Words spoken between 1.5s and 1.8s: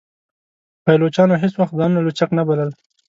وخت